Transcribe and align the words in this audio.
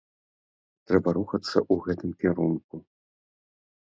Трэба 0.91 1.09
рухацца 1.19 1.51
ў 1.51 1.75
гэтым 1.85 2.11
кірунку. 2.25 2.75